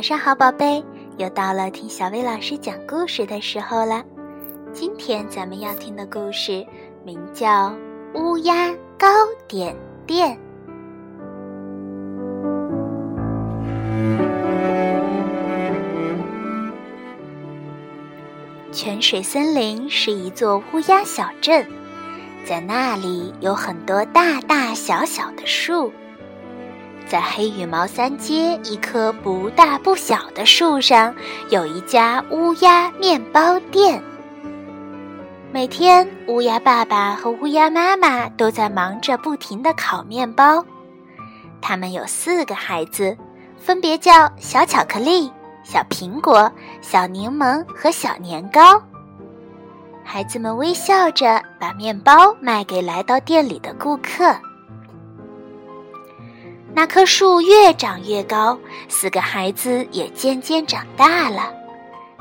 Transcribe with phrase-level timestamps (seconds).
[0.00, 0.82] 晚上好，宝贝，
[1.18, 4.02] 又到了听小薇老师讲故事的时候了。
[4.72, 6.66] 今天咱们要听的故事
[7.04, 7.68] 名叫
[8.14, 9.06] 《乌鸦糕
[9.46, 9.76] 点
[10.06, 10.38] 店》。
[18.72, 21.66] 泉水森林是一座乌鸦小镇，
[22.46, 25.92] 在那里有很多大大小小的树。
[27.10, 31.12] 在黑羽毛三街一棵不大不小的树上，
[31.48, 34.00] 有一家乌鸦面包店。
[35.50, 40.64] 每天，乌鸦爸爸和乌鸦妈妈都在忙着不停地烤面包。
[41.60, 43.18] 他们有四个孩子，
[43.58, 45.28] 分别叫小巧克力、
[45.64, 46.48] 小苹果、
[46.80, 48.80] 小柠檬和小年糕。
[50.04, 54.32] 孩子们微笑着把面包卖给来到店里的顾客。
[56.72, 61.52] 那棵树越长越高，四个孩子也渐渐长大了。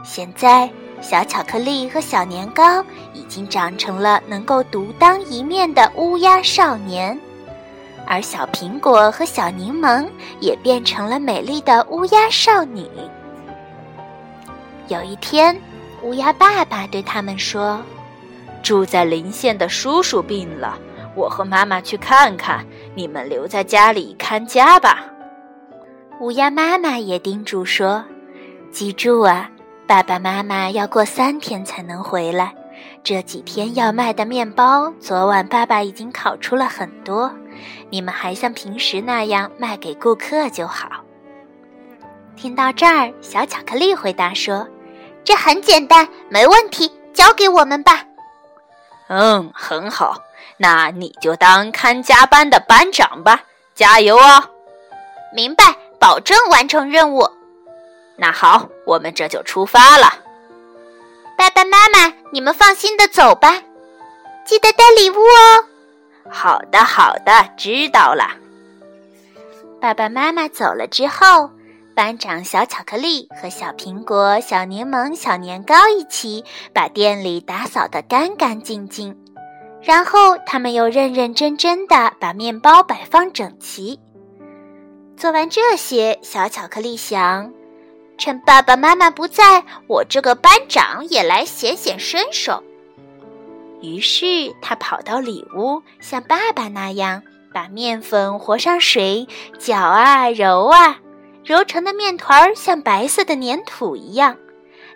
[0.04, 0.70] 现在，
[1.02, 2.84] 小巧克力和小年糕
[3.14, 7.18] 已经长成了能够独当一面的乌鸦少年，
[8.08, 10.08] 而小苹果和小柠檬
[10.40, 12.86] 也变成了美丽的乌鸦少女。
[14.88, 15.56] 有一天，
[16.02, 17.80] 乌鸦爸爸对他们说
[18.64, 20.78] ：“住在邻县的叔叔病了。”
[21.20, 25.04] 我和妈妈去看看，你们留在家里看家吧。
[26.22, 28.06] 乌鸦妈妈也叮嘱说
[28.72, 29.52] ：“记住啊，
[29.86, 32.56] 爸爸妈妈要过三天才能回来。
[33.04, 37.30] 这几天要卖的面包，昨晚爸爸已经烤出了很多，
[37.90, 40.90] 你们还像平时那样卖给顾客就好。”
[42.38, 44.66] 听到这儿，小巧克力回答说
[45.26, 48.06] ：“这很简单，没问题，交给我们吧。”
[49.10, 50.22] 嗯，很好。
[50.58, 53.42] 那你就当看家班的班长吧，
[53.76, 54.44] 加油哦！
[55.34, 57.30] 明白，保证完成任务。
[58.16, 60.14] 那好，我们这就出发了。
[61.38, 63.62] 爸爸妈妈，你们放心的走吧，
[64.46, 65.66] 记得带礼物哦。
[66.30, 68.32] 好的，好的，知道了。
[69.80, 71.50] 爸爸妈妈走了之后，
[71.96, 79.16] 班长小巧克力和小苹果、小柠檬、小年糕一起把店里打扫得干干净净。
[79.82, 84.00] 然后他们又认认真真的把面包摆放整齐。
[85.16, 87.52] 做完这些，小巧克力想，
[88.18, 92.64] 趁爸爸妈妈不在，我这个班长也来显显身手。
[93.82, 97.24] 于是他跑到里屋，像爸爸那样，
[97.54, 101.00] 把面粉和上水，搅啊揉啊，
[101.46, 104.36] 揉成的面团像白色的粘土一样。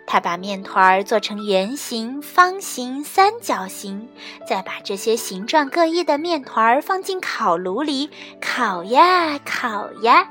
[0.06, 4.08] 他把面团儿做成圆形、方形、三角形，
[4.46, 8.10] 再把这些形状各异的面团儿放进烤炉里
[8.40, 10.28] 烤呀烤呀。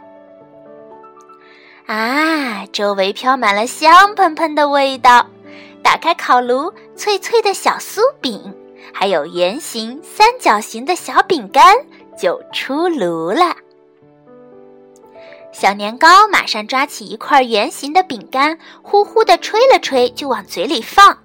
[1.85, 5.25] 啊，周围飘满了香喷喷的味道。
[5.83, 8.55] 打开烤炉，脆脆的小酥饼，
[8.93, 11.75] 还有圆形、三角形的小饼干
[12.17, 13.53] 就出炉了。
[15.53, 21.19] 小年糕马上抓起一块圆形的饼干，呼呼地吹了吹，就往嘴里放。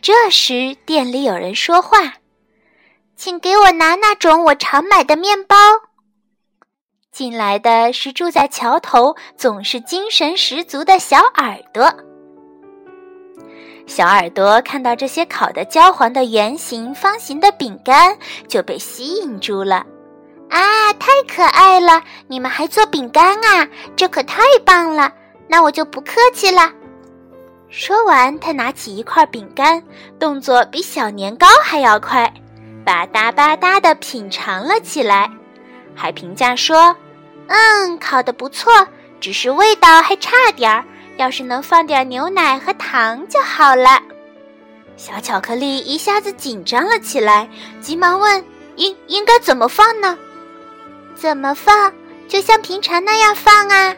[0.00, 2.14] 这时，店里有人说话
[3.16, 5.56] ：“请给我拿那种我常买的面包。”
[7.10, 11.92] 进来的是住在桥头、总是精神十足的小耳朵。
[13.86, 19.84] 小耳朵看到这些烤得焦黄的圆形、方形的饼干，就被吸引住了。
[20.50, 22.02] 啊，太可爱了！
[22.26, 23.68] 你们还做饼干啊？
[23.94, 25.12] 这可太棒了！
[25.46, 26.72] 那我就不客气了。
[27.68, 29.82] 说完，他拿起一块饼干，
[30.18, 32.32] 动作比小年糕还要快，
[32.84, 35.30] 吧嗒吧嗒的品尝了起来，
[35.94, 36.96] 还评价说
[37.48, 38.72] ：“嗯，烤的不错，
[39.20, 40.84] 只是味道还差点儿。
[41.18, 44.00] 要是能放点牛奶和糖就好了。”
[44.96, 47.48] 小巧克力一下子紧张了起来，
[47.80, 48.44] 急忙问
[48.76, 50.16] ：“应应该怎么放呢？”
[51.20, 51.92] 怎么放？
[52.28, 53.92] 就像平常那样放啊？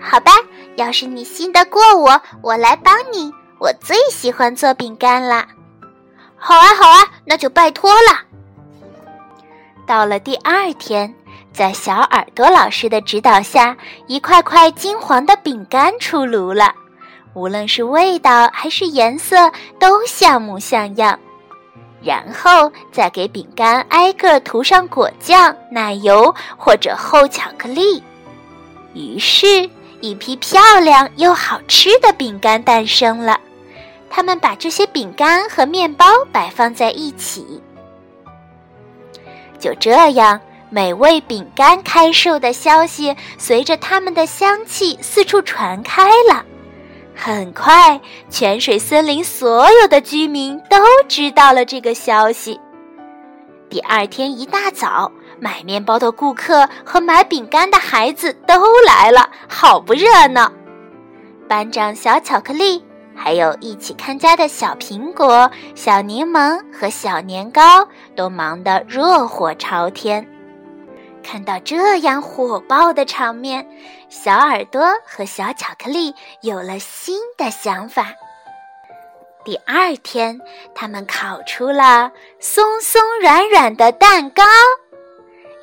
[0.00, 0.32] 好吧，
[0.76, 3.30] 要是你信得过我，我来帮你。
[3.58, 5.44] 我最喜欢做饼干了。
[6.36, 8.18] 好啊，好啊，那就拜托了。
[9.86, 11.14] 到了第二天，
[11.52, 13.76] 在小耳朵老师的指导下，
[14.06, 16.74] 一块块金黄的饼干出炉了。
[17.34, 21.18] 无论是味道还是颜色，都像模像样。
[22.04, 28.02] 然后再给饼干挨个涂上果酱、奶油或者厚巧克力，
[28.92, 29.68] 于是，
[30.00, 33.40] 一批漂亮又好吃的饼干诞生了。
[34.10, 37.60] 他们把这些饼干和面包摆放在一起，
[39.58, 40.40] 就这样，
[40.70, 46.44] 美味饼干开售的消息随着它们的香气四处传开了。
[47.26, 47.98] 很快，
[48.28, 50.76] 泉水森林所有的居民都
[51.08, 52.60] 知道了这个消息。
[53.70, 55.10] 第二天一大早，
[55.40, 60.52] 买面包的顾客和买饼干的孩子都来了，好不热闹。
[61.48, 62.84] 班长小巧克力，
[63.16, 70.28] 还有一起看家的小苹果、小柠檬和小年糕，都忙得热火朝天。
[71.24, 73.66] 看到这样火爆的场面，
[74.08, 78.12] 小耳朵和小巧克力有了新的想法。
[79.44, 80.40] 第二天，
[80.74, 84.44] 他们烤出了松松软软的蛋糕，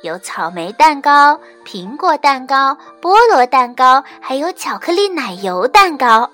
[0.02, 6.28] 有草莓蛋糕、苹果蛋糕、菠萝蛋糕，还有巧克力奶油蛋糕。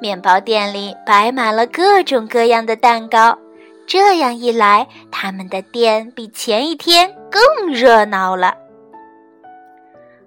[0.00, 3.38] 面包店里摆满了各种各样的蛋糕。
[3.86, 8.54] 这样一来，他们的店比前一天更热闹了。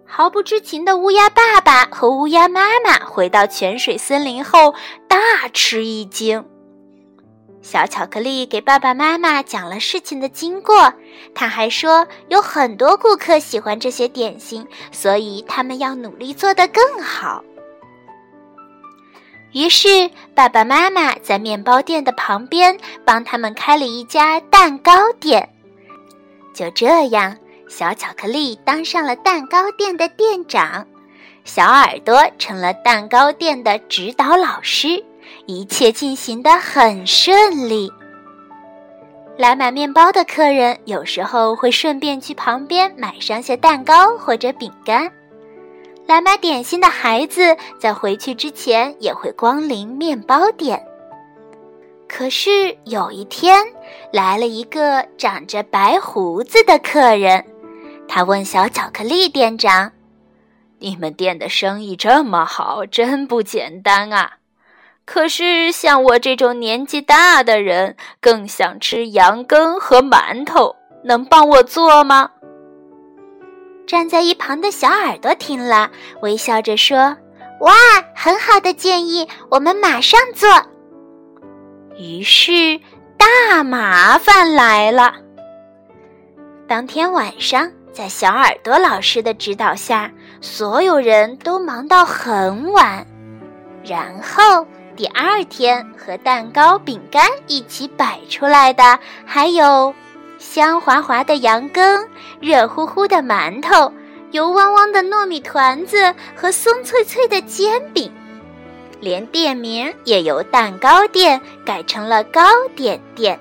[0.05, 4.73] 毫不知情的乌鸦爸爸和乌鸦妈妈回到泉水森林后，
[5.07, 6.45] 大吃一惊。
[7.61, 10.93] 小巧克力给爸爸妈妈讲了事情的经过，
[11.33, 17.43] 他还说有很多顾客喜欢这些点心，所以他们要努力做得更好。
[19.55, 25.47] 于是，爸爸妈妈在面包店的旁边帮他们开了一家蛋糕店。
[26.53, 27.37] 就这样，
[27.69, 30.85] 小巧克力当上了蛋糕店的店长，
[31.45, 35.01] 小耳朵成了蛋糕店的指导老师，
[35.45, 37.89] 一切进行得很顺利。
[39.37, 45.09] 来买面包的客人有时候会顺便去旁边买上些蛋糕或者饼干。
[46.07, 50.85] 来买点心的孩子在回去之前也会光临面包店。
[52.07, 53.65] 可是有一天，
[54.11, 57.43] 来了一个长着白胡子的客人，
[58.07, 59.91] 他问小巧克力店长
[60.77, 64.33] ：“你们店的生意这么好，真不简单啊！
[65.03, 70.75] 可是像我这种年纪大的人，更想吃羊羹和馒头，
[71.05, 72.31] 能帮我做吗？”
[73.87, 75.89] 站在一旁的小耳朵听了，
[76.21, 77.15] 微笑着说
[77.61, 77.73] ：“哇，
[78.15, 80.49] 很好的建议，我们马上做。”
[81.97, 82.79] 于是，
[83.17, 85.13] 大麻烦来了。
[86.67, 90.11] 当天晚上，在小耳朵老师的指导下，
[90.41, 93.05] 所有人都忙到很晚。
[93.83, 94.65] 然后，
[94.95, 99.93] 第二天和蛋糕、饼干一起摆出来的，还有。
[100.45, 102.07] 香滑滑的羊羹，
[102.39, 103.91] 热乎乎的馒头，
[104.31, 108.13] 油汪汪的糯米团子和松脆脆的煎饼，
[109.01, 112.43] 连店名也由蛋糕店改成了糕
[112.75, 113.37] 点店。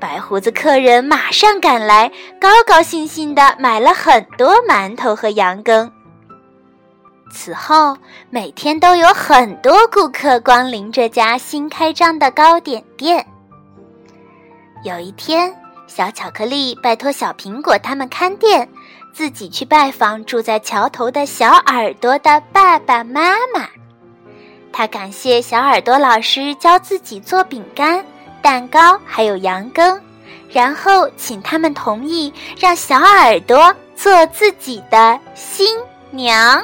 [0.00, 2.10] 白胡子客人马上赶来，
[2.40, 5.92] 高高兴兴地买了很多馒头和羊羹。
[7.30, 7.96] 此后，
[8.30, 13.24] 每天都有很多顾客光临这家新开张的糕点店。
[14.82, 15.54] 有一天。
[15.94, 18.68] 小巧克力拜托小苹果他们看店，
[19.12, 23.68] 自己去拜访住在桥头的小耳朵的爸爸妈妈。
[24.72, 28.04] 他感谢小耳朵老师教自己做饼干、
[28.42, 30.00] 蛋糕，还有羊羹，
[30.50, 35.78] 然后请他们同意让小耳朵做自己的新
[36.10, 36.60] 娘。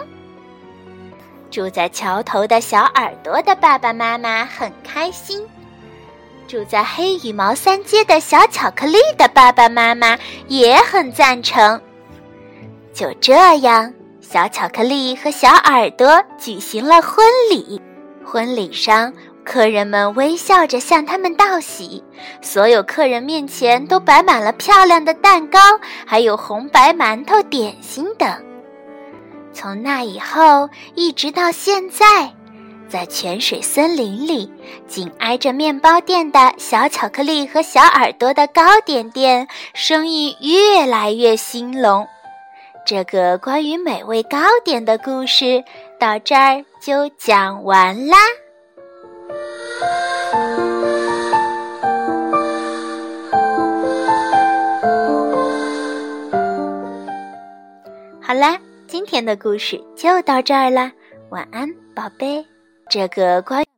[1.53, 5.47] 住在桥头的小耳朵的爸爸妈妈很开心。
[6.51, 11.81] 住在黑羽毛三街的小巧克力的爸爸妈妈也很赞成。
[12.93, 17.81] 就这样，小巧克力和小耳朵举行了婚礼。
[18.25, 19.13] 婚礼上，
[19.45, 22.03] 客人们微笑着向他们道喜，
[22.43, 25.61] 所有客人面前都摆满了漂亮的蛋糕，
[26.05, 28.29] 还有红白馒头、点心等。
[29.53, 32.33] 从那以后，一直到现在。
[32.91, 34.53] 在泉水森林里，
[34.89, 42.07] 紧挨着面包店的小巧克力和小耳朵的糕点店生意越来越兴隆。
[42.85, 45.63] 这个关于美味糕点的故事
[46.01, 48.17] 到这儿就讲完啦。
[58.21, 60.91] 好啦，今天的故事就到这儿啦，
[61.31, 62.45] 晚安，宝贝。
[62.91, 63.70] 这个关。